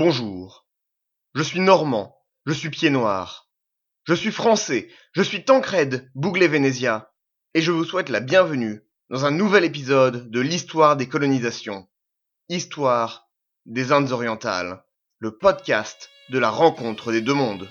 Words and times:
Bonjour. 0.00 0.64
Je 1.34 1.42
suis 1.42 1.58
normand, 1.58 2.22
je 2.46 2.52
suis 2.52 2.70
pied 2.70 2.88
noir. 2.88 3.50
Je 4.04 4.14
suis 4.14 4.30
français, 4.30 4.88
je 5.12 5.22
suis 5.22 5.44
Tancred 5.44 6.08
Bouglet-Vénésia, 6.14 7.12
et 7.54 7.60
je 7.60 7.72
vous 7.72 7.82
souhaite 7.82 8.08
la 8.08 8.20
bienvenue 8.20 8.80
dans 9.10 9.24
un 9.24 9.32
nouvel 9.32 9.64
épisode 9.64 10.30
de 10.30 10.38
l'histoire 10.38 10.96
des 10.96 11.08
colonisations. 11.08 11.88
Histoire 12.48 13.28
des 13.66 13.90
Indes 13.90 14.12
orientales, 14.12 14.84
le 15.18 15.36
podcast 15.36 16.10
de 16.30 16.38
la 16.38 16.50
rencontre 16.50 17.10
des 17.10 17.20
deux 17.20 17.34
mondes. 17.34 17.68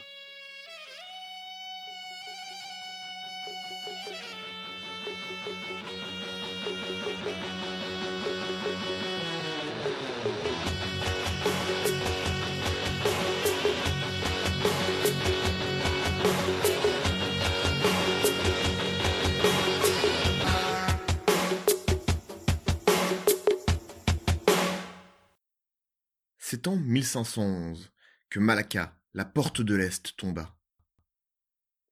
C'est 26.68 26.74
en 26.74 26.76
1511 26.76 27.94
que 28.30 28.42
Malacca, 28.42 29.00
la 29.14 29.24
porte 29.24 29.62
de 29.62 29.74
l'Est, 29.74 30.18
tomba. 30.18 30.60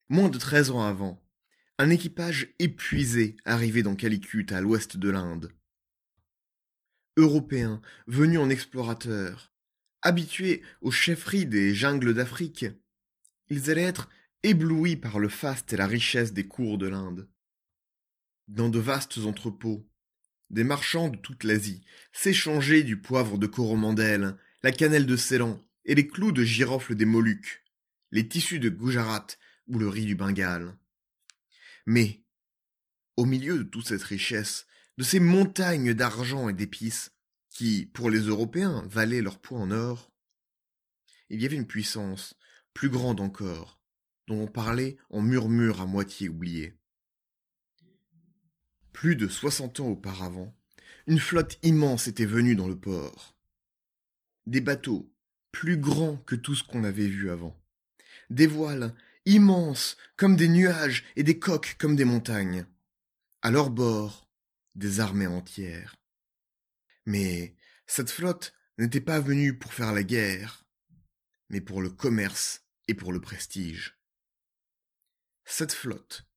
Moins 0.10 0.28
de 0.28 0.38
treize 0.38 0.70
ans 0.70 0.82
avant, 0.82 1.26
un 1.78 1.90
équipage 1.90 2.54
épuisé 2.60 3.38
arrivait 3.46 3.84
dans 3.84 3.96
Calicut 3.96 4.48
à 4.50 4.60
l'ouest 4.60 4.98
de 4.98 5.10
l'Inde. 5.10 5.54
Européens 7.16 7.82
venus 8.08 8.38
en 8.38 8.50
explorateurs, 8.50 9.54
habitués 10.02 10.62
aux 10.82 10.92
chefferies 10.92 11.46
des 11.46 11.74
jungles 11.74 12.14
d'Afrique, 12.14 12.66
ils 13.48 13.72
allaient 13.72 13.82
être 13.82 14.10
éblouis 14.44 14.98
par 14.98 15.20
le 15.20 15.30
faste 15.30 15.72
et 15.72 15.78
la 15.78 15.88
richesse 15.88 16.34
des 16.34 16.50
cours 16.50 16.78
de 16.78 16.90
l'Inde. 16.90 17.30
Dans 18.50 18.68
de 18.68 18.80
vastes 18.80 19.20
entrepôts, 19.20 19.90
des 20.50 20.66
marchands 20.66 21.08
de 21.08 21.18
toute 21.18 21.46
l'Asie 21.46 21.86
s'échangeaient 22.12 22.84
du 22.84 23.00
poivre 23.00 23.38
de 23.38 23.48
Coromandel, 23.48 24.38
la 24.66 24.72
cannelle 24.72 25.06
de 25.06 25.16
Ceylan 25.16 25.64
et 25.86 25.94
les 25.94 26.08
clous 26.08 26.32
de 26.32 26.44
girofle 26.44 26.96
des 26.96 27.06
Moluques, 27.06 27.64
les 28.10 28.28
tissus 28.28 28.58
de 28.58 28.70
Gujarat 28.70 29.28
ou 29.68 29.78
le 29.78 29.88
riz 29.88 30.08
du 30.08 30.16
Bengale. 30.16 30.76
Mais, 31.86 32.24
au 33.16 33.26
milieu 33.26 33.60
de 33.60 33.64
toute 33.64 33.86
cette 33.86 34.02
richesse, 34.02 34.66
de 34.98 35.04
ces 35.04 35.20
montagnes 35.20 35.94
d'argent 35.94 36.50
et 36.50 36.54
d'épices, 36.54 37.12
qui, 37.52 37.86
pour 37.94 38.10
les 38.10 38.22
Européens, 38.22 38.84
valaient 38.90 39.22
leur 39.22 39.40
poids 39.40 39.60
en 39.60 39.70
or, 39.70 40.12
il 41.30 41.44
y 41.44 41.46
avait 41.46 41.58
une 41.58 41.68
puissance, 41.68 42.34
plus 42.74 42.90
grande 42.90 43.22
encore, 43.22 43.80
dont 44.26 44.42
on 44.42 44.48
parlait 44.48 44.98
en 45.12 45.22
murmure 45.22 45.80
à 45.80 45.86
moitié 45.86 46.28
oublié. 46.28 46.74
Plus 48.94 49.16
de 49.16 49.28
soixante 49.28 49.80
ans 49.80 49.90
auparavant, 49.90 50.58
une 51.06 51.20
flotte 51.20 51.60
immense 51.62 52.08
était 52.08 52.26
venue 52.26 52.56
dans 52.56 52.68
le 52.68 52.80
port 52.80 53.35
des 54.46 54.62
bateaux 54.62 55.12
plus 55.52 55.78
grands 55.78 56.18
que 56.18 56.36
tout 56.36 56.56
ce 56.56 56.64
qu'on 56.64 56.84
avait 56.84 57.08
vu 57.08 57.30
avant, 57.30 57.58
des 58.30 58.48
voiles 58.48 58.94
immenses 59.26 59.98
comme 60.18 60.36
des 60.36 60.48
nuages 60.48 61.04
et 61.16 61.24
des 61.24 61.40
coques 61.40 61.76
comme 61.80 61.96
des 61.96 62.06
montagnes. 62.06 62.66
À 63.42 63.52
leur 63.52 63.70
bord, 63.70 64.30
des 64.76 65.00
armées 65.00 65.28
entières. 65.28 65.96
Mais 67.06 67.56
cette 67.88 68.10
flotte 68.10 68.54
n'était 68.78 69.02
pas 69.02 69.20
venue 69.20 69.58
pour 69.58 69.74
faire 69.74 69.94
la 69.94 70.04
guerre, 70.04 70.66
mais 71.50 71.62
pour 71.62 71.82
le 71.82 71.90
commerce 71.90 72.66
et 72.88 72.94
pour 72.94 73.14
le 73.14 73.22
prestige. 73.22 73.98
Cette 75.46 75.74
flotte 75.74 76.28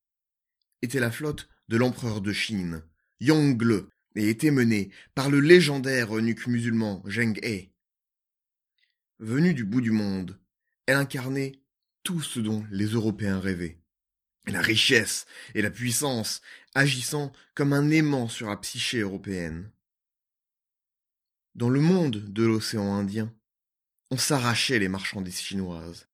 était 0.82 1.00
la 1.00 1.10
flotte 1.10 1.48
de 1.69 1.76
l'empereur 1.76 2.20
de 2.20 2.32
Chine, 2.32 2.82
Yongle, 3.20 3.88
et 4.14 4.28
était 4.28 4.50
menée 4.50 4.90
par 5.14 5.30
le 5.30 5.40
légendaire 5.40 6.16
eunuque 6.16 6.46
musulman 6.46 7.02
Zheng 7.06 7.38
He. 7.42 7.72
Venue 9.20 9.52
du 9.52 9.64
bout 9.64 9.80
du 9.80 9.90
monde, 9.90 10.38
elle 10.86 10.96
incarnait 10.96 11.60
tout 12.04 12.22
ce 12.22 12.38
dont 12.38 12.64
les 12.70 12.86
Européens 12.86 13.40
rêvaient. 13.40 13.80
La 14.46 14.60
richesse 14.60 15.26
et 15.56 15.60
la 15.60 15.72
puissance 15.72 16.40
agissant 16.76 17.32
comme 17.56 17.72
un 17.72 17.90
aimant 17.90 18.28
sur 18.28 18.48
la 18.48 18.56
psyché 18.56 19.00
européenne. 19.00 19.72
Dans 21.56 21.68
le 21.68 21.80
monde 21.80 22.32
de 22.32 22.44
l'océan 22.44 22.94
Indien, 22.94 23.34
on 24.12 24.16
s'arrachait 24.16 24.78
les 24.78 24.88
marchandises 24.88 25.40
chinoises. 25.40 26.06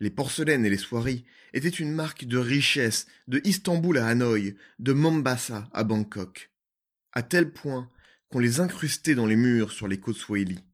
Les 0.00 0.10
porcelaines 0.10 0.64
et 0.64 0.70
les 0.70 0.78
soieries 0.78 1.26
étaient 1.52 1.68
une 1.68 1.92
marque 1.92 2.24
de 2.24 2.38
richesse 2.38 3.06
de 3.26 3.42
Istanbul 3.44 3.98
à 3.98 4.06
Hanoï, 4.06 4.56
de 4.78 4.94
Mombasa 4.94 5.68
à 5.74 5.84
Bangkok, 5.84 6.50
à 7.12 7.22
tel 7.22 7.52
point 7.52 7.90
qu'on 8.30 8.38
les 8.38 8.60
incrustait 8.60 9.14
dans 9.14 9.26
les 9.26 9.36
murs 9.36 9.70
sur 9.70 9.86
les 9.86 10.00
côtes 10.00 10.16
Swahili. 10.16 10.64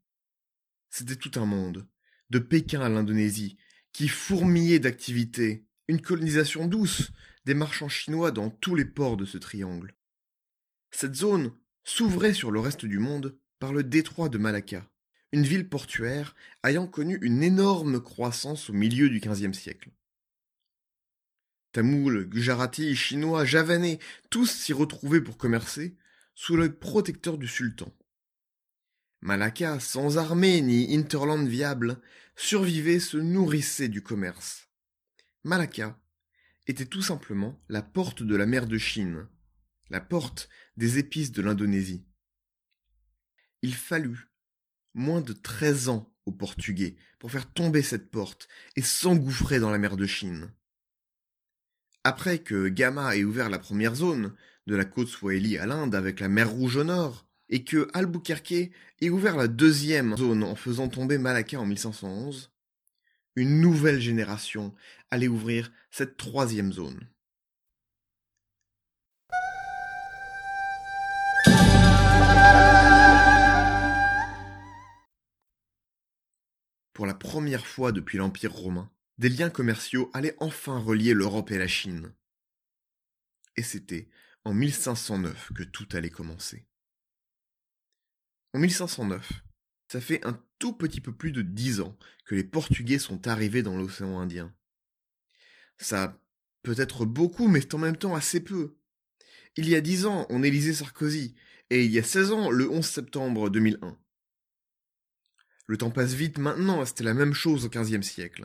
C'était 0.97 1.17
tout 1.17 1.41
un 1.41 1.45
monde, 1.45 1.89
de 2.31 2.39
Pékin 2.39 2.81
à 2.81 2.89
l'Indonésie, 2.89 3.57
qui 3.93 4.07
fourmillait 4.07 4.79
d'activités, 4.79 5.67
une 5.89 6.01
colonisation 6.01 6.69
douce 6.69 7.11
des 7.45 7.55
marchands 7.55 7.89
chinois 7.89 8.31
dans 8.31 8.49
tous 8.49 8.77
les 8.77 8.85
ports 8.85 9.17
de 9.17 9.25
ce 9.25 9.37
triangle. 9.37 9.97
Cette 10.93 11.17
zone 11.17 11.53
s'ouvrait 11.83 12.33
sur 12.33 12.53
le 12.53 12.61
reste 12.61 12.87
du 12.87 13.01
monde 13.01 13.37
par 13.59 13.73
le 13.73 13.83
détroit 13.83 14.29
de 14.29 14.39
Malacca, 14.39 14.89
une 15.33 15.43
ville 15.43 15.69
portuaire 15.69 16.37
ayant 16.63 16.87
connu 16.87 17.19
une 17.23 17.43
énorme 17.43 18.01
croissance 18.01 18.71
au 18.71 18.73
milieu 18.73 19.11
du 19.11 19.19
XVe 19.19 19.53
siècle. 19.53 19.91
Tamouls, 21.73 22.27
Gujarati, 22.27 22.95
Chinois, 22.95 23.45
Javanais, 23.45 23.99
tous 24.31 24.47
s'y 24.47 24.73
retrouvaient 24.73 25.21
pour 25.21 25.39
commercer, 25.39 25.97
sous 26.37 26.55
l'œil 26.55 26.71
protecteur 26.71 27.37
du 27.37 27.49
sultan. 27.49 27.93
Malacca, 29.25 29.81
sans 29.81 30.19
armée 30.19 30.61
ni 30.61 30.95
interland 30.95 31.49
viable, 31.49 31.99
survivait, 32.37 33.01
se 33.01 33.17
nourrissait 33.17 33.89
du 33.89 34.03
commerce. 34.03 34.69
Malacca 35.45 35.99
était 36.67 36.85
tout 36.85 37.01
simplement 37.01 37.59
la 37.71 37.81
porte 37.81 38.23
de 38.23 38.37
la 38.37 38.45
mer 38.45 38.67
de 38.67 38.77
Chine, 38.77 39.27
la 39.89 40.03
porte 40.03 40.51
des 40.77 40.99
épices 40.99 41.33
de 41.33 41.41
l'Indonésie. 41.41 42.05
Il 43.63 43.75
fallut 43.75 44.29
moins 44.93 45.23
de 45.23 45.33
treize 45.33 45.89
ans 45.89 46.15
aux 46.27 46.33
Portugais 46.33 46.97
pour 47.19 47.31
faire 47.31 47.51
tomber 47.51 47.81
cette 47.81 48.11
porte 48.11 48.47
et 48.77 48.83
s'engouffrer 48.83 49.59
dans 49.59 49.71
la 49.71 49.79
mer 49.79 49.97
de 49.97 50.05
Chine. 50.05 50.53
Après 52.05 52.41
que 52.41 52.69
Gama 52.69 53.17
ait 53.17 53.25
ouvert 53.25 53.49
la 53.49 53.59
première 53.59 53.95
zone, 53.95 54.37
de 54.67 54.77
la 54.77 54.85
côte 54.85 55.09
Swahili 55.09 55.57
à 55.57 55.65
l'Inde 55.65 55.95
avec 55.95 56.21
la 56.21 56.29
mer 56.29 56.51
Rouge 56.51 56.77
au 56.77 56.85
nord, 56.85 57.24
et 57.49 57.65
que 57.65 57.89
Albuquerque 57.93 58.71
ait 59.01 59.11
ouvert 59.11 59.37
la 59.37 59.49
deuxième 59.49 60.17
zone 60.17 60.43
en 60.43 60.55
faisant 60.55 60.89
tomber 60.89 61.19
Malacca 61.19 61.59
en 61.59 61.67
1511, 61.67 62.51
une 63.37 63.61
nouvelle 63.61 64.01
génération 64.01 64.75
allait 65.11 65.29
ouvrir 65.29 65.73
cette 65.91 66.17
troisième 66.17 66.73
zone. 66.73 67.09
Pour 76.93 77.07
la 77.07 77.15
première 77.15 77.67
fois 77.67 77.91
depuis 77.91 78.19
l'Empire 78.19 78.53
romain, 78.53 78.89
des 79.19 79.29
liens 79.29 79.51
commerciaux 79.51 80.11
allaient 80.15 80.37
enfin 80.39 80.79
relier 80.79 81.13
l'Europe 81.13 81.51
et 81.51 81.59
la 81.59 81.67
Chine. 81.67 82.13
Et 83.57 83.63
c'était 83.63 84.09
en 84.45 84.55
1509 84.55 85.53
que 85.55 85.65
tout 85.65 85.89
allait 85.93 86.11
commencer. 86.11 86.67
En 88.55 88.61
1509, 88.61 89.33
ça 89.89 90.01
fait 90.01 90.25
un 90.25 90.41
tout 90.61 90.73
petit 90.73 91.01
peu 91.01 91.13
plus 91.13 91.33
de 91.33 91.43
dix 91.43 91.81
ans 91.81 91.99
que 92.25 92.37
les 92.37 92.45
Portugais 92.45 93.01
sont 93.01 93.27
arrivés 93.27 93.65
dans 93.65 93.77
l'océan 93.77 94.21
Indien. 94.21 94.55
Ça 95.77 96.17
peut 96.63 96.77
être 96.79 97.05
beaucoup, 97.05 97.49
mais 97.49 97.75
en 97.75 97.79
même 97.79 97.97
temps 97.97 98.15
assez 98.15 98.39
peu. 98.39 98.77
Il 99.57 99.69
y 99.69 99.75
a 99.75 99.81
dix 99.81 100.07
ans, 100.07 100.27
on 100.31 100.45
élisait 100.45 100.73
Sarkozy, 100.73 101.35
et 101.71 101.85
il 101.85 101.91
y 101.91 101.99
a 101.99 102.05
seize 102.05 102.31
ans, 102.31 102.49
le 102.49 102.71
11 102.71 102.87
septembre 102.87 103.51
2001. 103.51 103.99
Le 105.67 105.77
temps 105.77 105.91
passe 105.91 106.15
vite 106.15 106.39
maintenant, 106.39 106.85
c'était 106.85 107.03
la 107.03 107.15
même 107.15 107.35
chose 107.35 107.65
au 107.65 107.69
XVe 107.69 108.03
siècle. 108.03 108.45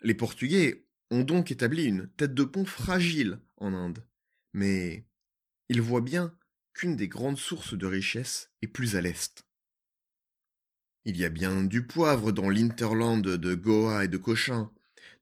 Les 0.00 0.14
Portugais 0.14 0.86
ont 1.10 1.22
donc 1.22 1.52
établi 1.52 1.84
une 1.84 2.08
tête 2.16 2.34
de 2.34 2.44
pont 2.44 2.64
fragile 2.64 3.40
en 3.58 3.74
Inde, 3.74 4.04
mais 4.52 5.06
ils 5.68 5.82
voient 5.82 6.00
bien 6.00 6.36
qu'une 6.78 6.94
des 6.94 7.08
grandes 7.08 7.38
sources 7.38 7.74
de 7.74 7.86
richesse 7.86 8.50
est 8.62 8.68
plus 8.68 8.94
à 8.94 9.00
l'est. 9.00 9.44
Il 11.04 11.16
y 11.16 11.24
a 11.24 11.28
bien 11.28 11.64
du 11.64 11.84
poivre 11.84 12.30
dans 12.30 12.48
l'interland 12.48 13.20
de 13.20 13.54
Goa 13.56 14.04
et 14.04 14.08
de 14.08 14.16
Cochin, 14.16 14.70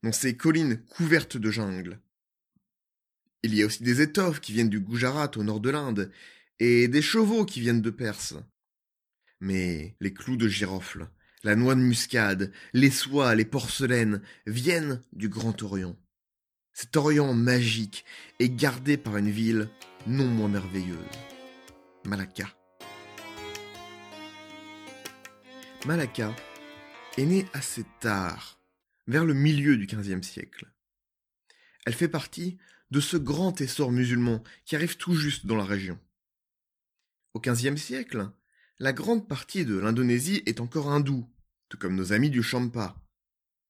dans 0.03 0.11
ces 0.11 0.37
collines 0.37 0.83
couvertes 0.85 1.35
de 1.35 1.49
jungle. 1.49 1.99
Il 3.41 3.55
y 3.55 3.63
a 3.63 3.65
aussi 3.65 3.81
des 3.81 4.01
étoffes 4.01 4.39
qui 4.39 4.53
viennent 4.53 4.69
du 4.69 4.79
Gujarat 4.79 5.31
au 5.35 5.43
nord 5.43 5.59
de 5.59 5.71
l'Inde, 5.71 6.11
et 6.59 6.87
des 6.87 7.01
chevaux 7.01 7.43
qui 7.43 7.59
viennent 7.59 7.81
de 7.81 7.89
Perse. 7.89 8.35
Mais 9.39 9.95
les 9.99 10.13
clous 10.13 10.37
de 10.37 10.47
girofle, 10.47 11.09
la 11.43 11.55
noix 11.55 11.73
de 11.73 11.81
muscade, 11.81 12.51
les 12.73 12.91
soies, 12.91 13.33
les 13.33 13.45
porcelaines 13.45 14.21
viennent 14.45 15.01
du 15.11 15.27
Grand 15.27 15.63
Orient. 15.63 15.97
Cet 16.73 16.95
Orient 16.97 17.33
magique 17.33 18.05
est 18.37 18.49
gardé 18.49 18.97
par 18.97 19.17
une 19.17 19.31
ville 19.31 19.69
non 20.05 20.27
moins 20.27 20.49
merveilleuse, 20.49 20.97
Malacca. 22.07 22.47
Malacca 25.85 26.33
est 27.17 27.25
née 27.25 27.45
assez 27.51 27.83
tard, 27.99 28.61
vers 29.07 29.25
le 29.25 29.33
milieu 29.33 29.75
du 29.75 29.87
XVe 29.87 30.21
siècle. 30.21 30.71
Elle 31.85 31.93
fait 31.93 32.07
partie 32.07 32.59
de 32.91 33.01
ce 33.01 33.17
grand 33.17 33.59
essor 33.59 33.91
musulman 33.91 34.41
qui 34.63 34.77
arrive 34.77 34.95
tout 34.95 35.15
juste 35.15 35.47
dans 35.47 35.57
la 35.57 35.65
région. 35.65 35.99
Au 37.33 37.41
XVe 37.41 37.75
siècle, 37.75 38.31
la 38.79 38.93
grande 38.93 39.27
partie 39.27 39.65
de 39.65 39.77
l'Indonésie 39.77 40.43
est 40.45 40.61
encore 40.61 40.89
hindoue, 40.89 41.29
tout 41.67 41.77
comme 41.77 41.97
nos 41.97 42.13
amis 42.13 42.29
du 42.29 42.41
Champa. 42.41 42.95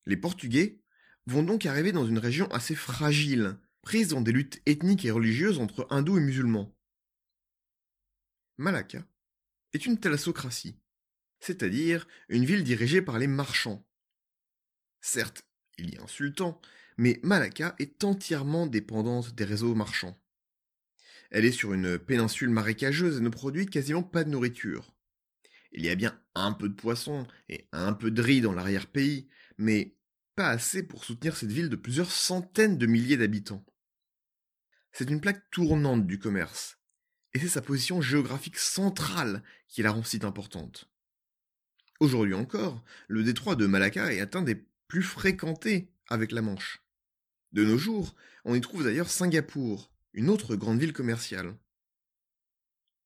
Les 0.06 0.16
Portugais 0.16 0.80
vont 1.26 1.42
donc 1.42 1.66
arriver 1.66 1.92
dans 1.92 2.06
une 2.06 2.20
région 2.20 2.46
assez 2.52 2.76
fragile, 2.76 3.58
prise 3.82 4.10
dans 4.10 4.22
des 4.22 4.32
luttes 4.32 4.62
ethniques 4.68 5.06
et 5.06 5.12
religieuses 5.12 5.58
entre 5.58 5.88
hindous 5.90 6.20
et 6.20 6.22
musulmans. 6.22 6.77
Malacca 8.58 9.06
est 9.74 9.86
une 9.86 10.00
thalassocratie, 10.00 10.80
c'est-à-dire 11.40 12.08
une 12.30 12.46
ville 12.46 12.64
dirigée 12.64 13.02
par 13.02 13.20
les 13.20 13.28
marchands. 13.28 13.88
Certes, 15.00 15.46
il 15.78 15.94
y 15.94 15.98
a 15.98 16.02
un 16.02 16.08
sultan, 16.08 16.60
mais 16.98 17.20
Malacca 17.22 17.76
est 17.78 18.04
entièrement 18.04 18.66
dépendante 18.66 19.36
des 19.36 19.46
réseaux 19.46 19.76
marchands. 19.76 20.20
Elle 21.30 21.46
est 21.46 21.52
sur 21.52 21.74
une 21.74 22.00
péninsule 22.00 22.50
marécageuse 22.50 23.18
et 23.18 23.22
ne 23.22 23.30
produit 23.30 23.68
quasiment 23.68 24.04
pas 24.04 24.24
de 24.24 24.30
nourriture. 24.30 24.96
Il 25.72 25.86
y 25.86 25.90
a 25.90 25.96
bien 25.96 26.20
un 26.34 26.54
peu 26.54 26.70
de 26.70 26.74
poisson 26.74 27.28
et 27.50 27.68
un 27.72 27.94
peu 27.94 28.10
de 28.10 28.22
riz 28.22 28.42
dans 28.42 28.54
l'arrière-pays, 28.54 29.30
mais 29.58 29.96
pas 30.36 30.50
assez 30.50 30.82
pour 30.82 31.04
soutenir 31.04 31.36
cette 31.36 31.52
ville 31.52 31.70
de 31.70 31.76
plusieurs 31.76 32.12
centaines 32.12 32.78
de 32.78 32.86
milliers 32.88 33.18
d'habitants. 33.18 33.66
C'est 34.92 35.10
une 35.10 35.22
plaque 35.22 35.50
tournante 35.52 36.08
du 36.08 36.18
commerce, 36.18 36.77
et 37.38 37.40
c'est 37.40 37.50
sa 37.50 37.62
position 37.62 38.02
géographique 38.02 38.58
centrale 38.58 39.44
qui 39.68 39.84
la 39.84 39.92
rend 39.92 40.02
si 40.02 40.20
importante. 40.24 40.90
Aujourd'hui 42.00 42.34
encore, 42.34 42.84
le 43.08 43.24
détroit 43.24 43.56
de 43.56 43.68
Malacca 43.68 44.12
est 44.12 44.36
un 44.36 44.42
des 44.42 44.66
plus 44.88 45.04
fréquentés 45.04 45.92
avec 46.10 46.32
la 46.32 46.42
Manche. 46.42 46.82
De 47.52 47.64
nos 47.64 47.78
jours, 47.78 48.16
on 48.44 48.56
y 48.56 48.62
trouve 48.62 48.84
d'ailleurs 48.84 49.12
Singapour, 49.12 49.92
une 50.14 50.32
autre 50.32 50.56
grande 50.56 50.80
ville 50.80 50.94
commerciale. 50.94 51.56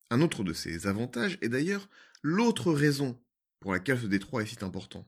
Un 0.10 0.22
autre 0.22 0.45
de 0.45 0.54
ses 0.54 0.88
avantages 0.88 1.38
est 1.42 1.50
d'ailleurs 1.50 1.89
l'autre 2.22 2.72
raison 2.72 3.22
pour 3.60 3.74
laquelle 3.74 4.00
ce 4.00 4.07
détroit 4.07 4.44
est 4.44 4.45
si 4.45 4.63
important. 4.63 5.06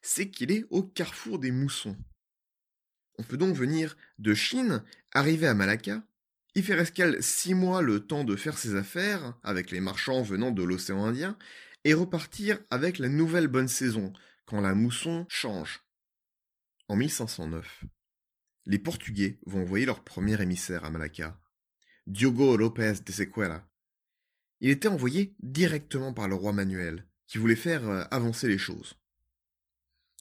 C'est 0.00 0.32
qu'il 0.32 0.50
est 0.50 0.64
au 0.70 0.82
carrefour 0.82 1.38
des 1.38 1.52
moussons. 1.52 1.96
On 3.18 3.22
peut 3.22 3.36
donc 3.36 3.54
venir 3.54 3.96
de 4.18 4.34
Chine, 4.34 4.82
arriver 5.12 5.46
à 5.46 5.54
Malacca, 5.54 6.02
y 6.54 6.62
faire 6.62 6.80
escale 6.80 7.22
six 7.22 7.54
mois 7.54 7.82
le 7.82 8.00
temps 8.00 8.24
de 8.24 8.36
faire 8.36 8.58
ses 8.58 8.74
affaires 8.74 9.38
avec 9.42 9.70
les 9.70 9.80
marchands 9.80 10.22
venant 10.22 10.50
de 10.50 10.62
l'océan 10.62 11.04
Indien, 11.04 11.36
et 11.84 11.94
repartir 11.94 12.58
avec 12.70 12.98
la 12.98 13.08
nouvelle 13.08 13.48
bonne 13.48 13.68
saison, 13.68 14.12
quand 14.46 14.60
la 14.60 14.74
mousson 14.74 15.26
change. 15.28 15.82
En 16.88 16.96
1509, 16.96 17.84
les 18.66 18.78
Portugais 18.78 19.40
vont 19.46 19.62
envoyer 19.62 19.86
leur 19.86 20.04
premier 20.04 20.40
émissaire 20.40 20.84
à 20.84 20.90
Malacca, 20.90 21.40
Diogo 22.06 22.56
Lopez 22.56 22.94
de 23.04 23.12
Sequeira. 23.12 23.68
Il 24.60 24.70
était 24.70 24.88
envoyé 24.88 25.34
directement 25.40 26.12
par 26.12 26.28
le 26.28 26.34
roi 26.34 26.52
Manuel, 26.52 27.06
qui 27.26 27.38
voulait 27.38 27.56
faire 27.56 27.88
euh, 27.88 28.04
avancer 28.10 28.46
les 28.46 28.58
choses. 28.58 28.94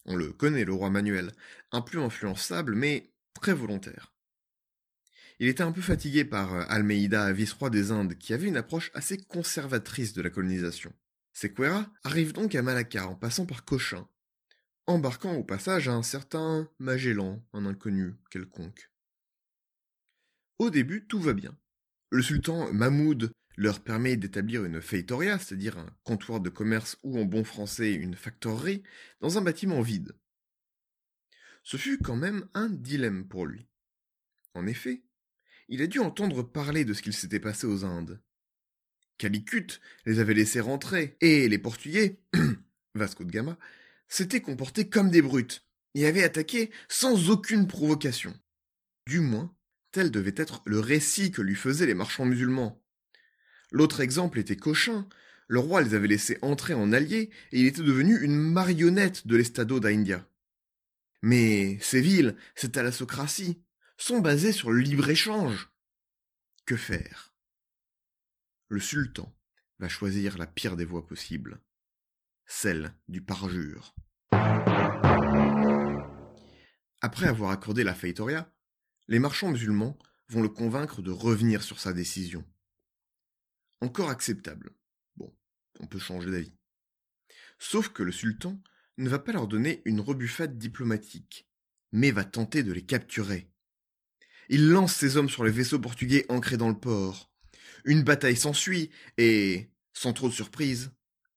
On 0.05 0.15
le 0.15 0.33
connaît, 0.33 0.65
le 0.65 0.73
roi 0.73 0.89
Manuel, 0.89 1.31
un 1.71 1.81
peu 1.81 2.01
influençable, 2.01 2.73
mais 2.73 3.11
très 3.35 3.53
volontaire. 3.53 4.13
Il 5.41 5.47
était 5.47 5.63
un 5.63 5.71
peu 5.71 5.81
fatigué 5.81 6.23
par 6.23 6.53
euh, 6.53 6.63
Almeida, 6.67 7.33
vice-roi 7.33 7.71
des 7.71 7.89
Indes, 7.89 8.15
qui 8.15 8.31
avait 8.31 8.47
une 8.47 8.57
approche 8.57 8.91
assez 8.93 9.17
conservatrice 9.17 10.13
de 10.13 10.21
la 10.21 10.29
colonisation. 10.29 10.93
Sequeira 11.33 11.91
arrive 12.03 12.31
donc 12.31 12.53
à 12.53 12.61
Malacca 12.61 13.07
en 13.07 13.15
passant 13.15 13.47
par 13.47 13.65
Cochin, 13.65 14.07
embarquant 14.85 15.33
au 15.33 15.43
passage 15.43 15.89
un 15.89 16.03
certain 16.03 16.69
Magellan, 16.77 17.43
un 17.53 17.65
inconnu 17.65 18.13
quelconque. 18.29 18.91
Au 20.59 20.69
début, 20.69 21.07
tout 21.07 21.19
va 21.19 21.33
bien. 21.33 21.57
Le 22.11 22.21
sultan 22.21 22.71
Mahmoud 22.71 23.31
leur 23.57 23.79
permet 23.79 24.17
d'établir 24.17 24.63
une 24.63 24.79
feitoria, 24.79 25.39
c'est-à-dire 25.39 25.79
un 25.79 25.89
comptoir 26.03 26.39
de 26.39 26.51
commerce 26.51 26.97
ou 27.01 27.19
en 27.19 27.25
bon 27.25 27.43
français 27.43 27.93
une 27.93 28.13
factorerie, 28.13 28.83
dans 29.21 29.39
un 29.39 29.41
bâtiment 29.41 29.81
vide. 29.81 30.15
Ce 31.63 31.77
fut 31.77 31.97
quand 31.97 32.15
même 32.15 32.47
un 32.53 32.69
dilemme 32.69 33.27
pour 33.27 33.47
lui. 33.47 33.67
En 34.53 34.67
effet, 34.67 35.01
il 35.69 35.81
a 35.81 35.87
dû 35.87 35.99
entendre 35.99 36.43
parler 36.43 36.85
de 36.85 36.93
ce 36.93 37.01
qu'il 37.01 37.13
s'était 37.13 37.39
passé 37.39 37.67
aux 37.67 37.85
Indes. 37.85 38.21
Calicut 39.17 39.79
les 40.05 40.19
avait 40.19 40.33
laissés 40.33 40.59
rentrer, 40.59 41.17
et 41.21 41.47
les 41.47 41.59
Portugais, 41.59 42.19
Vasco 42.95 43.23
de 43.23 43.31
Gama, 43.31 43.57
s'étaient 44.07 44.41
comportés 44.41 44.89
comme 44.89 45.09
des 45.09 45.21
brutes, 45.21 45.65
et 45.95 46.05
avaient 46.05 46.23
attaqué 46.23 46.71
sans 46.89 47.29
aucune 47.29 47.67
provocation. 47.67 48.33
Du 49.07 49.19
moins, 49.19 49.53
tel 49.91 50.11
devait 50.11 50.33
être 50.35 50.61
le 50.65 50.79
récit 50.79 51.31
que 51.31 51.41
lui 51.41 51.55
faisaient 51.55 51.85
les 51.85 51.93
marchands 51.93 52.25
musulmans. 52.25 52.81
L'autre 53.71 54.01
exemple 54.01 54.39
était 54.39 54.55
Cochin. 54.55 55.07
Le 55.47 55.59
roi 55.59 55.81
les 55.81 55.93
avait 55.93 56.07
laissés 56.07 56.37
entrer 56.41 56.73
en 56.73 56.93
alliés 56.93 57.29
et 57.51 57.59
il 57.59 57.65
était 57.65 57.81
devenu 57.81 58.17
une 58.21 58.37
marionnette 58.37 59.27
de 59.27 59.35
l'Estado 59.35 59.79
d'India. 59.79 60.25
Mais 61.21 61.77
ces 61.81 62.01
villes, 62.01 62.35
cette 62.55 62.73
thalassocratie, 62.73 63.61
sont 64.01 64.19
basées 64.19 64.51
sur 64.51 64.71
le 64.71 64.79
libre-échange. 64.79 65.69
Que 66.65 66.75
faire? 66.75 67.35
Le 68.69 68.79
sultan 68.79 69.33
va 69.79 69.89
choisir 69.89 70.37
la 70.37 70.47
pire 70.47 70.75
des 70.75 70.85
voies 70.85 71.05
possibles, 71.05 71.61
celle 72.45 72.93
du 73.07 73.21
parjure. 73.21 73.93
Après 77.01 77.27
avoir 77.27 77.51
accordé 77.51 77.83
la 77.83 77.95
feitoria, 77.95 78.51
les 79.07 79.19
marchands 79.19 79.51
musulmans 79.51 79.97
vont 80.29 80.41
le 80.41 80.49
convaincre 80.49 81.01
de 81.01 81.11
revenir 81.11 81.63
sur 81.63 81.79
sa 81.79 81.93
décision 81.93 82.45
encore 83.81 84.09
acceptable. 84.09 84.71
Bon, 85.17 85.35
on 85.79 85.87
peut 85.87 85.99
changer 85.99 86.31
d'avis. 86.31 86.55
Sauf 87.59 87.89
que 87.89 88.03
le 88.03 88.11
sultan 88.11 88.61
ne 88.97 89.09
va 89.09 89.19
pas 89.19 89.31
leur 89.31 89.47
donner 89.47 89.81
une 89.85 89.99
rebuffade 89.99 90.57
diplomatique, 90.57 91.49
mais 91.91 92.11
va 92.11 92.23
tenter 92.23 92.63
de 92.63 92.71
les 92.71 92.85
capturer. 92.85 93.50
Il 94.53 94.67
lance 94.67 94.93
ses 94.93 95.15
hommes 95.15 95.29
sur 95.29 95.45
les 95.45 95.51
vaisseaux 95.51 95.79
portugais 95.79 96.25
ancrés 96.27 96.57
dans 96.57 96.67
le 96.67 96.77
port. 96.77 97.31
Une 97.85 98.03
bataille 98.03 98.35
s'ensuit 98.35 98.89
et, 99.17 99.69
sans 99.93 100.11
trop 100.11 100.27
de 100.27 100.33
surprise, 100.33 100.91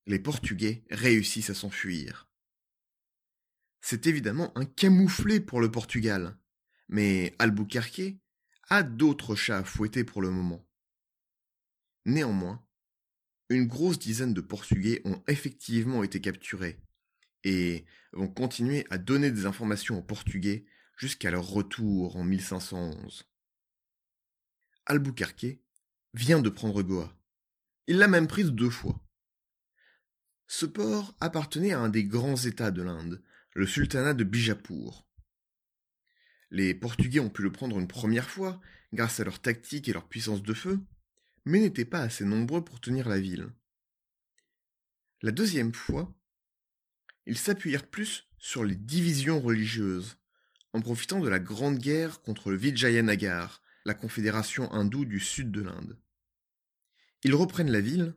les 0.08 0.18
Portugais 0.18 0.84
réussissent 0.90 1.50
à 1.50 1.54
s'enfuir. 1.54 2.28
C'est 3.80 4.08
évidemment 4.08 4.50
un 4.58 4.64
camouflet 4.64 5.38
pour 5.38 5.60
le 5.60 5.70
Portugal, 5.70 6.36
mais 6.88 7.36
Albuquerque 7.38 8.16
a 8.68 8.82
d'autres 8.82 9.36
chats 9.36 9.58
à 9.58 9.64
fouetter 9.64 10.02
pour 10.02 10.20
le 10.20 10.30
moment. 10.30 10.66
Néanmoins, 12.06 12.66
une 13.48 13.68
grosse 13.68 14.00
dizaine 14.00 14.34
de 14.34 14.40
Portugais 14.40 15.02
ont 15.04 15.22
effectivement 15.28 16.02
été 16.02 16.20
capturés 16.20 16.80
et 17.44 17.84
vont 18.12 18.26
continuer 18.26 18.84
à 18.90 18.98
donner 18.98 19.30
des 19.30 19.46
informations 19.46 19.98
aux 19.98 20.02
Portugais 20.02 20.64
jusqu'à 20.96 21.30
leur 21.30 21.46
retour 21.46 22.16
en 22.16 22.24
1511. 22.24 23.24
Albuquerque 24.86 25.58
vient 26.12 26.40
de 26.40 26.48
prendre 26.50 26.82
Goa. 26.82 27.16
Il 27.86 27.98
l'a 27.98 28.08
même 28.08 28.28
prise 28.28 28.50
deux 28.50 28.70
fois. 28.70 29.00
Ce 30.46 30.66
port 30.66 31.16
appartenait 31.20 31.72
à 31.72 31.80
un 31.80 31.88
des 31.88 32.04
grands 32.04 32.36
États 32.36 32.70
de 32.70 32.82
l'Inde, 32.82 33.22
le 33.54 33.66
sultanat 33.66 34.14
de 34.14 34.24
Bijapur. 34.24 35.06
Les 36.50 36.74
Portugais 36.74 37.20
ont 37.20 37.30
pu 37.30 37.42
le 37.42 37.50
prendre 37.50 37.78
une 37.78 37.88
première 37.88 38.30
fois 38.30 38.60
grâce 38.92 39.20
à 39.20 39.24
leur 39.24 39.40
tactique 39.40 39.88
et 39.88 39.92
leur 39.92 40.08
puissance 40.08 40.42
de 40.42 40.54
feu, 40.54 40.80
mais 41.44 41.60
n'étaient 41.60 41.84
pas 41.84 42.00
assez 42.00 42.24
nombreux 42.24 42.64
pour 42.64 42.80
tenir 42.80 43.08
la 43.08 43.20
ville. 43.20 43.48
La 45.22 45.32
deuxième 45.32 45.74
fois, 45.74 46.14
ils 47.26 47.38
s'appuyèrent 47.38 47.88
plus 47.88 48.28
sur 48.38 48.64
les 48.64 48.76
divisions 48.76 49.40
religieuses, 49.40 50.18
en 50.74 50.80
profitant 50.80 51.20
de 51.20 51.28
la 51.28 51.38
grande 51.38 51.78
guerre 51.78 52.20
contre 52.20 52.50
le 52.50 52.56
Vijayanagar, 52.56 53.62
la 53.84 53.94
confédération 53.94 54.70
hindoue 54.72 55.04
du 55.04 55.20
sud 55.20 55.52
de 55.52 55.62
l'Inde. 55.62 55.98
Ils 57.22 57.34
reprennent 57.34 57.70
la 57.70 57.80
ville, 57.80 58.16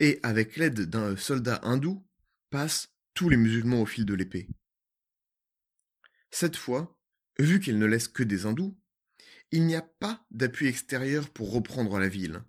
et 0.00 0.18
avec 0.22 0.56
l'aide 0.56 0.80
d'un 0.80 1.16
soldat 1.16 1.60
hindou, 1.62 2.02
passent 2.48 2.88
tous 3.12 3.28
les 3.28 3.36
musulmans 3.36 3.82
au 3.82 3.86
fil 3.86 4.06
de 4.06 4.14
l'épée. 4.14 4.48
Cette 6.30 6.56
fois, 6.56 6.98
vu 7.38 7.60
qu'ils 7.60 7.78
ne 7.78 7.86
laissent 7.86 8.08
que 8.08 8.22
des 8.22 8.46
hindous, 8.46 8.76
il 9.52 9.66
n'y 9.66 9.76
a 9.76 9.82
pas 9.82 10.26
d'appui 10.30 10.66
extérieur 10.68 11.28
pour 11.30 11.52
reprendre 11.52 11.98
la 11.98 12.08
ville. 12.08 12.42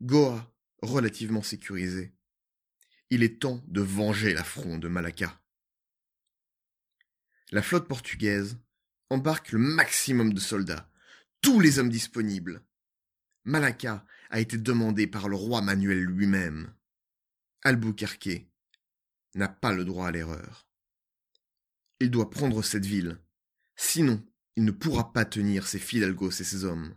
Goa 0.00 0.52
relativement 0.80 1.42
sécurisée. 1.42 2.14
Il 3.10 3.22
est 3.22 3.40
temps 3.40 3.62
de 3.68 3.82
venger 3.82 4.32
l'affront 4.32 4.78
de 4.78 4.88
Malacca. 4.88 5.41
La 7.52 7.60
flotte 7.60 7.86
portugaise 7.86 8.56
embarque 9.10 9.52
le 9.52 9.58
maximum 9.58 10.32
de 10.32 10.40
soldats, 10.40 10.90
tous 11.42 11.60
les 11.60 11.78
hommes 11.78 11.90
disponibles. 11.90 12.64
Malacca 13.44 14.06
a 14.30 14.40
été 14.40 14.56
demandé 14.56 15.06
par 15.06 15.28
le 15.28 15.36
roi 15.36 15.60
Manuel 15.60 16.00
lui-même. 16.00 16.72
Albuquerque 17.62 18.46
n'a 19.34 19.48
pas 19.48 19.74
le 19.74 19.84
droit 19.84 20.08
à 20.08 20.10
l'erreur. 20.10 20.66
Il 22.00 22.10
doit 22.10 22.30
prendre 22.30 22.62
cette 22.62 22.86
ville, 22.86 23.18
sinon 23.76 24.26
il 24.56 24.64
ne 24.64 24.72
pourra 24.72 25.12
pas 25.12 25.26
tenir 25.26 25.66
ses 25.66 25.78
fidalgos 25.78 26.30
et 26.30 26.44
ses 26.44 26.64
hommes. 26.64 26.96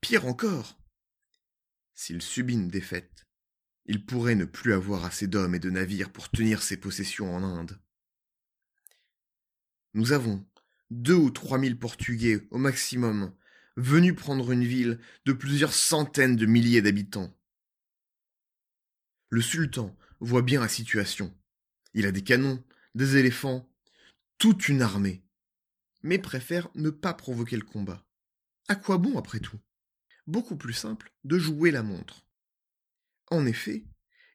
Pire 0.00 0.24
encore, 0.24 0.78
s'il 1.94 2.22
subit 2.22 2.54
une 2.54 2.68
défaite, 2.68 3.26
il 3.86 4.06
pourrait 4.06 4.36
ne 4.36 4.44
plus 4.44 4.72
avoir 4.72 5.04
assez 5.04 5.26
d'hommes 5.26 5.56
et 5.56 5.58
de 5.58 5.68
navires 5.68 6.12
pour 6.12 6.30
tenir 6.30 6.62
ses 6.62 6.76
possessions 6.76 7.34
en 7.34 7.42
Inde. 7.42 7.76
Nous 9.94 10.12
avons 10.12 10.46
deux 10.90 11.14
ou 11.14 11.30
trois 11.30 11.58
mille 11.58 11.78
Portugais 11.78 12.46
au 12.50 12.58
maximum 12.58 13.34
venus 13.76 14.14
prendre 14.14 14.52
une 14.52 14.64
ville 14.64 15.00
de 15.24 15.32
plusieurs 15.32 15.72
centaines 15.72 16.36
de 16.36 16.46
milliers 16.46 16.82
d'habitants. 16.82 17.32
Le 19.30 19.40
sultan 19.40 19.96
voit 20.20 20.42
bien 20.42 20.60
la 20.60 20.68
situation. 20.68 21.34
Il 21.94 22.06
a 22.06 22.12
des 22.12 22.22
canons, 22.22 22.62
des 22.94 23.16
éléphants, 23.16 23.68
toute 24.38 24.68
une 24.68 24.82
armée, 24.82 25.24
mais 26.02 26.18
préfère 26.18 26.68
ne 26.74 26.90
pas 26.90 27.14
provoquer 27.14 27.56
le 27.56 27.64
combat. 27.64 28.06
À 28.68 28.76
quoi 28.76 28.98
bon 28.98 29.18
après 29.18 29.40
tout? 29.40 29.58
Beaucoup 30.26 30.56
plus 30.56 30.72
simple 30.72 31.12
de 31.24 31.38
jouer 31.38 31.70
la 31.70 31.82
montre. 31.82 32.24
En 33.30 33.46
effet, 33.46 33.84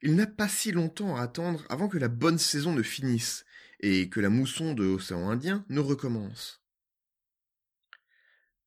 il 0.02 0.16
n'a 0.16 0.28
pas 0.28 0.50
si 0.50 0.72
longtemps 0.72 1.16
à 1.16 1.22
attendre 1.22 1.66
avant 1.70 1.88
que 1.88 1.98
la 1.98 2.08
bonne 2.08 2.38
saison 2.38 2.74
ne 2.74 2.84
finisse 2.84 3.46
et 3.88 4.10
que 4.10 4.20
la 4.20 4.32
mousson 4.32 4.74
de 4.74 4.84
l'océan 4.84 5.30
Indien 5.30 5.64
ne 5.70 5.80
recommence. 5.80 6.66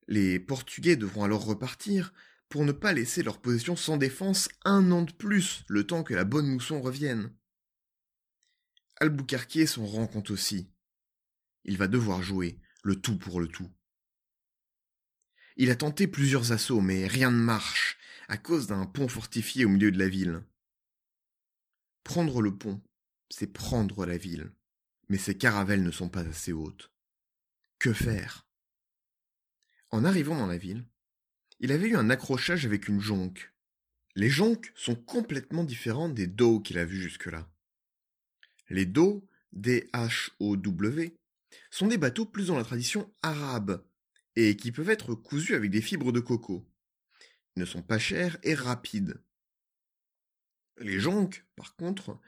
Les 0.07 0.39
Portugais 0.39 0.95
devront 0.95 1.25
alors 1.25 1.45
repartir 1.45 2.15
pour 2.49 2.65
ne 2.65 2.71
pas 2.71 2.93
laisser 2.93 3.25
leur 3.25 3.41
position 3.41 3.75
sans 3.75 3.97
défense 3.97 4.49
un 4.65 4.93
an 4.93 5.03
de 5.03 5.11
plus, 5.11 5.65
le 5.67 5.85
temps 5.85 6.05
que 6.05 6.15
la 6.15 6.25
bonne 6.25 6.47
mousson 6.47 6.81
revienne. 6.81 7.35
Albuquerque 9.01 9.67
s'en 9.67 9.85
rend 9.87 10.07
compte 10.07 10.31
aussi. 10.31 10.71
Il 11.65 11.79
va 11.79 11.89
devoir 11.89 12.23
jouer 12.23 12.61
le 12.85 12.95
tout 12.95 13.19
pour 13.19 13.41
le 13.41 13.49
tout. 13.49 13.69
Il 15.57 15.71
a 15.71 15.75
tenté 15.75 16.07
plusieurs 16.07 16.53
assauts, 16.53 16.81
mais 16.81 17.09
rien 17.09 17.33
ne 17.33 17.43
marche, 17.43 17.99
à 18.29 18.37
cause 18.37 18.69
d'un 18.69 18.87
pont 18.87 19.09
fortifié 19.09 19.65
au 19.65 19.69
milieu 19.69 19.91
de 19.91 19.99
la 19.99 20.09
ville. 20.09 20.45
Prendre 22.05 22.41
le 22.41 22.57
pont, 22.57 22.81
c'est 23.31 23.53
prendre 23.53 24.07
la 24.07 24.17
ville, 24.17 24.53
mais 25.09 25.19
ces 25.19 25.37
caravelles 25.37 25.83
ne 25.83 25.91
sont 25.91 26.09
pas 26.09 26.27
assez 26.27 26.53
hautes. 26.53 26.91
Que 27.79 27.93
faire? 27.93 28.47
En 29.91 30.05
arrivant 30.05 30.37
dans 30.37 30.47
la 30.47 30.59
ville, 30.59 30.85
il 31.61 31.73
avait 31.73 31.89
eu 31.89 31.97
un 31.97 32.11
accrochage 32.11 32.67
avec 32.67 32.89
une 32.89 33.01
jonque. 33.01 33.53
Les 34.15 34.29
jonques 34.29 34.73
sont 34.75 34.97
complètement 34.97 35.65
différentes 35.65 36.15
des 36.15 36.27
dos 36.27 36.61
qu'il 36.61 36.79
a 36.79 36.85
vus 36.85 37.01
jusque-là. 37.01 37.49
Les 38.69 38.85
dos, 38.85 39.27
D-H-O-W, 39.53 41.17
sont 41.71 41.87
des 41.87 41.99
bateaux 41.99 42.27
plus 42.27 42.49
dans 42.49 42.57
la 42.57 42.65
tradition 42.65 43.13
arabe 43.23 43.85
et 44.37 44.57
qui 44.57 44.73
peuvent 44.73 44.91
être 44.91 45.15
cousus 45.15 45.55
avec 45.55 45.71
des 45.71 45.81
fibres 45.81 46.13
de 46.13 46.21
coco. 46.21 46.69
Ils 47.57 47.61
ne 47.61 47.65
sont 47.65 47.83
pas 47.83 47.99
chers 47.99 48.39
et 48.43 48.55
rapides. 48.55 49.21
Les 50.79 51.01
jonques, 51.01 51.45
par 51.57 51.75
contre, 51.75 52.21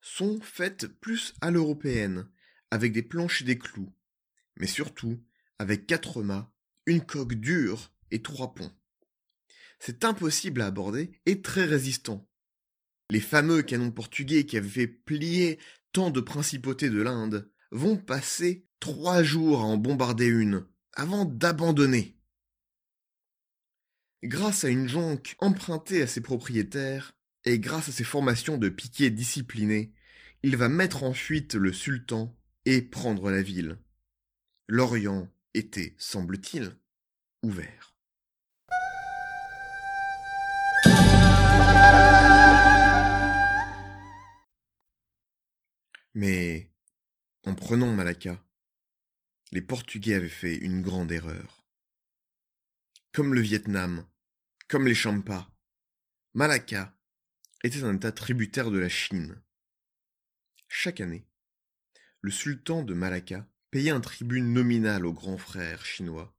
sont 0.00 0.40
faites 0.40 0.86
plus 0.86 1.34
à 1.40 1.50
l'européenne, 1.50 2.28
avec 2.70 2.92
des 2.92 3.02
planches 3.02 3.42
et 3.42 3.44
des 3.44 3.58
clous, 3.58 3.92
mais 4.56 4.66
surtout 4.66 5.22
avec 5.58 5.86
quatre 5.86 6.22
mâts, 6.22 6.52
une 6.86 7.04
coque 7.04 7.34
dure 7.34 7.92
et 8.10 8.22
trois 8.22 8.54
ponts. 8.54 8.72
C'est 9.78 10.04
impossible 10.04 10.62
à 10.62 10.66
aborder 10.66 11.12
et 11.26 11.42
très 11.42 11.64
résistant. 11.64 12.28
Les 13.10 13.20
fameux 13.20 13.62
canons 13.62 13.90
portugais 13.90 14.46
qui 14.46 14.56
avaient 14.56 14.68
fait 14.68 14.86
plier 14.86 15.58
tant 15.92 16.10
de 16.10 16.20
principautés 16.20 16.90
de 16.90 17.02
l'Inde 17.02 17.50
vont 17.72 17.96
passer 17.96 18.66
trois 18.78 19.22
jours 19.22 19.60
à 19.60 19.64
en 19.64 19.76
bombarder 19.76 20.26
une, 20.26 20.66
avant 20.92 21.24
d'abandonner. 21.24 22.16
Grâce 24.22 24.64
à 24.64 24.68
une 24.68 24.88
jonque 24.88 25.34
empruntée 25.38 26.02
à 26.02 26.06
ses 26.06 26.20
propriétaires, 26.20 27.16
et 27.44 27.58
grâce 27.58 27.88
à 27.88 27.92
ses 27.92 28.04
formations 28.04 28.58
de 28.58 28.68
piquets 28.68 29.10
disciplinés, 29.10 29.92
il 30.42 30.56
va 30.56 30.68
mettre 30.68 31.02
en 31.02 31.12
fuite 31.12 31.54
le 31.54 31.72
sultan 31.72 32.36
et 32.64 32.82
prendre 32.82 33.30
la 33.30 33.42
ville. 33.42 33.78
L'Orient 34.68 35.28
était, 35.54 35.94
semble-t-il, 35.98 36.76
ouvert. 37.42 37.94
Mais, 46.14 46.70
en 47.44 47.54
prenant 47.54 47.92
Malacca, 47.92 48.44
les 49.52 49.62
Portugais 49.62 50.14
avaient 50.14 50.28
fait 50.28 50.56
une 50.56 50.82
grande 50.82 51.12
erreur. 51.12 51.64
Comme 53.12 53.34
le 53.34 53.40
Vietnam, 53.40 54.06
comme 54.68 54.86
les 54.86 54.94
Champas, 54.94 55.50
Malacca 56.34 56.94
était 57.62 57.84
un 57.84 57.94
État 57.94 58.12
tributaire 58.12 58.70
de 58.70 58.78
la 58.78 58.88
Chine. 58.88 59.40
Chaque 60.68 61.00
année, 61.00 61.26
le 62.20 62.30
sultan 62.30 62.82
de 62.82 62.94
Malacca 62.94 63.46
payait 63.70 63.90
un 63.90 64.00
tribut 64.00 64.40
nominal 64.40 65.04
aux 65.04 65.12
grands 65.12 65.38
frères 65.38 65.84
chinois, 65.84 66.34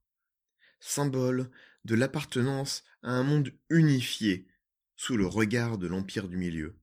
symbole 0.80 1.50
de 1.84 1.94
l'appartenance 1.94 2.84
à 3.02 3.12
un 3.12 3.22
monde 3.22 3.52
unifié 3.70 4.48
sous 4.96 5.16
le 5.16 5.26
regard 5.26 5.78
de 5.78 5.86
l'Empire 5.86 6.28
du 6.28 6.36
Milieu. 6.36 6.78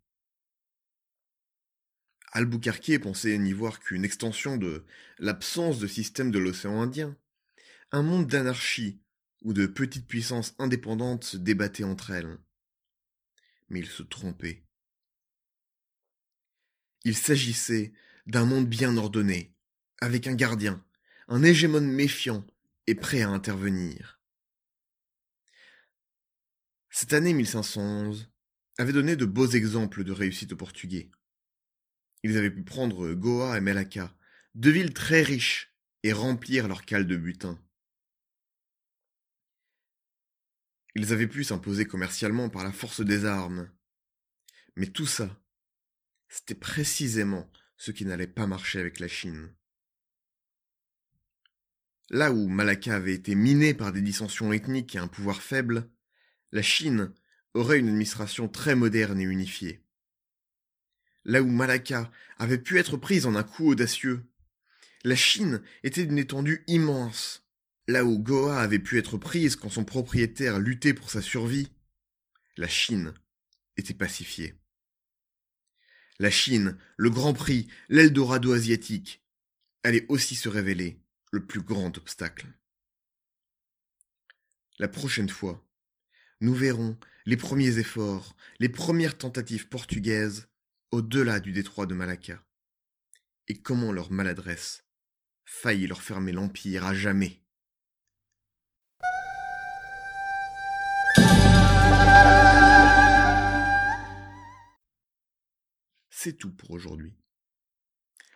Albuquerque 2.32 3.00
pensait 3.00 3.38
n'y 3.38 3.54
voir 3.54 3.80
qu'une 3.80 4.06
extension 4.06 4.58
de 4.58 4.86
l'absence 5.18 5.80
de 5.80 5.88
système 5.88 6.32
de 6.32 6.40
l'océan 6.40 6.82
Indien, 6.82 7.18
un 7.92 8.04
monde 8.04 8.28
d'anarchie 8.28 9.02
où 9.42 9.54
de 9.54 9.66
petites 9.66 10.08
puissances 10.08 10.54
indépendantes 10.60 11.24
se 11.24 11.38
débattaient 11.38 11.84
entre 11.84 12.12
elles. 12.12 12.38
Mais 13.70 13.80
il 13.80 13.88
se 13.88 14.04
trompait. 14.04 14.64
Il 17.06 17.16
s'agissait 17.16 17.94
d'un 18.28 18.46
monde 18.46 18.68
bien 18.68 18.98
ordonné, 18.98 19.56
avec 20.00 20.28
un 20.28 20.36
gardien, 20.36 20.84
un 21.28 21.44
hégémon 21.44 21.82
méfiant 21.82 22.46
et 22.88 22.96
prêt 22.96 23.22
à 23.22 23.30
intervenir. 23.30 24.20
Cette 26.90 27.14
année 27.14 27.34
1511 27.34 28.32
avait 28.78 28.94
donné 28.94 29.16
de 29.16 29.26
beaux 29.26 29.48
exemples 29.48 30.04
de 30.04 30.12
réussite 30.12 30.54
aux 30.54 30.58
Portugais. 30.58 31.12
Ils 32.24 32.38
avaient 32.38 32.52
pu 32.52 32.64
prendre 32.64 33.14
Goa 33.14 33.58
et 33.58 33.62
Melaka, 33.62 34.14
deux 34.56 34.72
villes 34.72 34.94
très 34.94 35.22
riches, 35.22 35.70
et 36.04 36.14
remplir 36.14 36.68
leurs 36.68 36.86
cales 36.86 37.08
de 37.08 37.16
butin. 37.16 37.60
Ils 41.00 41.14
avaient 41.14 41.28
pu 41.28 41.46
s'imposer 41.46 41.86
commercialement 41.86 42.50
par 42.50 42.66
la 42.66 42.74
force 42.74 43.00
des 43.00 43.24
armes. 43.24 43.70
Mais 44.76 44.88
tout 44.88 45.06
ça, 45.06 45.42
c'était 46.28 46.56
précisément 46.56 47.50
ce 47.78 47.92
qui 47.92 48.04
n'allait 48.04 48.28
pas 48.28 48.48
marcher 48.48 48.82
avec 48.82 49.00
la 49.00 49.08
Chine. 49.08 49.56
Là 52.10 52.34
où 52.34 52.50
Malacca 52.50 52.94
avait 52.94 53.14
été 53.14 53.34
miné 53.34 53.74
par 53.74 53.94
des 53.94 54.02
dissensions 54.02 54.52
ethniques 54.52 54.96
et 54.96 55.00
un 55.00 55.08
pouvoir 55.08 55.42
faible, 55.42 55.90
la 56.52 56.62
Chine 56.62 57.14
aurait 57.54 57.80
une 57.80 57.88
administration 57.88 58.50
très 58.50 58.76
moderne 58.76 59.22
et 59.22 59.24
unifiée 59.24 59.82
là 61.26 61.42
où 61.42 61.48
Malacca 61.48 62.12
avait 62.38 62.58
pu 62.58 62.80
être 62.80 62.98
prise 62.98 63.26
en 63.26 63.36
un 63.36 63.44
coup 63.44 63.70
audacieux. 63.70 64.26
La 65.04 65.16
Chine 65.16 65.62
était 65.84 66.06
d'une 66.06 66.18
étendue 66.18 66.64
immense, 66.68 67.48
là 67.90 68.06
où 68.06 68.20
Goa 68.20 68.62
avait 68.62 68.78
pu 68.78 69.00
être 69.00 69.18
prise 69.18 69.56
quand 69.56 69.70
son 69.70 69.84
propriétaire 69.84 70.60
luttait 70.60 70.94
pour 70.94 71.10
sa 71.10 71.24
survie. 71.24 71.72
La 72.56 72.68
Chine 72.68 73.16
était 73.78 73.96
pacifiée. 73.96 74.54
La 76.20 76.30
Chine, 76.30 76.78
le 76.98 77.10
Grand 77.10 77.34
Prix, 77.34 77.68
l'Eldorado 77.88 78.54
asiatique, 78.54 79.24
allait 79.82 80.06
aussi 80.08 80.36
se 80.36 80.50
révéler 80.50 81.02
le 81.32 81.44
plus 81.44 81.62
grand 81.62 81.98
obstacle. 81.98 82.46
La 84.78 84.88
prochaine 84.88 85.30
fois, 85.30 85.68
nous 86.42 86.54
verrons 86.54 86.96
les 87.26 87.38
premiers 87.38 87.80
efforts, 87.80 88.36
les 88.60 88.70
premières 88.70 89.18
tentatives 89.18 89.68
portugaises 89.68 90.48
au-delà 90.92 91.40
du 91.40 91.54
détroit 91.54 91.88
de 91.88 91.96
Malacca, 91.96 92.46
et 93.48 93.60
comment 93.60 93.92
leur 93.92 94.12
maladresse 94.12 94.86
faillit 95.44 95.88
leur 95.88 96.04
fermer 96.04 96.34
l'Empire 96.34 96.86
à 96.86 96.94
jamais. 96.94 97.42
Tout 106.38 106.52
pour 106.52 106.72
aujourd'hui. 106.72 107.16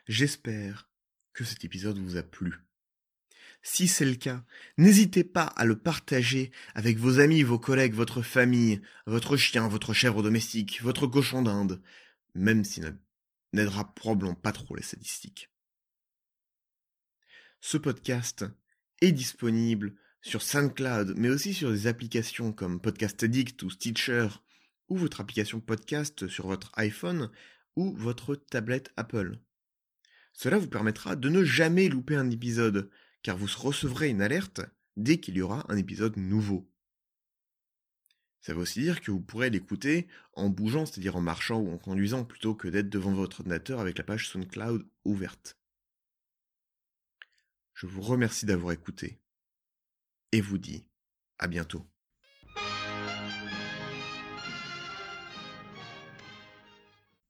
J'espère 0.07 0.89
que 1.33 1.43
cet 1.43 1.63
épisode 1.63 1.97
vous 1.97 2.17
a 2.17 2.23
plu. 2.23 2.53
Si 3.61 3.87
c'est 3.87 4.05
le 4.05 4.15
cas, 4.15 4.43
n'hésitez 4.77 5.23
pas 5.23 5.45
à 5.45 5.63
le 5.63 5.77
partager 5.77 6.51
avec 6.75 6.97
vos 6.97 7.19
amis, 7.19 7.43
vos 7.43 7.59
collègues, 7.59 7.93
votre 7.93 8.21
famille, 8.21 8.81
votre 9.05 9.37
chien, 9.37 9.67
votre 9.67 9.93
chèvre 9.93 10.21
domestique, 10.21 10.81
votre 10.81 11.07
cochon 11.07 11.41
d'Inde, 11.41 11.81
même 12.35 12.65
s'il 12.65 12.97
n'aidera 13.53 13.93
probablement 13.93 14.35
pas 14.35 14.51
trop 14.51 14.75
les 14.75 14.83
statistiques. 14.83 15.49
Ce 17.61 17.77
podcast 17.77 18.45
est 18.99 19.13
disponible 19.13 19.95
sur 20.21 20.41
SoundCloud, 20.41 21.13
mais 21.15 21.29
aussi 21.29 21.53
sur 21.53 21.71
des 21.71 21.87
applications 21.87 22.51
comme 22.51 22.81
Podcast 22.81 23.23
Addict 23.23 23.63
ou 23.63 23.69
Stitcher, 23.69 24.27
ou 24.89 24.97
votre 24.97 25.21
application 25.21 25.61
podcast 25.61 26.27
sur 26.27 26.47
votre 26.47 26.71
iPhone 26.75 27.31
ou 27.75 27.95
votre 27.95 28.35
tablette 28.35 28.91
Apple. 28.97 29.39
Cela 30.33 30.57
vous 30.57 30.67
permettra 30.67 31.15
de 31.15 31.29
ne 31.29 31.43
jamais 31.43 31.89
louper 31.89 32.15
un 32.15 32.29
épisode, 32.29 32.89
car 33.21 33.37
vous 33.37 33.47
recevrez 33.57 34.09
une 34.09 34.21
alerte 34.21 34.61
dès 34.97 35.19
qu'il 35.19 35.37
y 35.37 35.41
aura 35.41 35.65
un 35.69 35.77
épisode 35.77 36.17
nouveau. 36.17 36.69
Ça 38.41 38.53
veut 38.53 38.59
aussi 38.59 38.81
dire 38.81 38.99
que 38.99 39.11
vous 39.11 39.21
pourrez 39.21 39.49
l'écouter 39.49 40.07
en 40.33 40.49
bougeant, 40.49 40.85
c'est-à-dire 40.85 41.15
en 41.15 41.21
marchant 41.21 41.59
ou 41.61 41.71
en 41.71 41.77
conduisant, 41.77 42.25
plutôt 42.25 42.55
que 42.55 42.67
d'être 42.67 42.89
devant 42.89 43.13
votre 43.13 43.39
ordinateur 43.39 43.79
avec 43.79 43.97
la 43.97 44.03
page 44.03 44.27
SoundCloud 44.27 44.85
ouverte. 45.05 45.57
Je 47.73 47.87
vous 47.87 48.01
remercie 48.01 48.45
d'avoir 48.45 48.73
écouté 48.73 49.19
et 50.33 50.41
vous 50.41 50.57
dis 50.57 50.85
à 51.39 51.47
bientôt. 51.47 51.92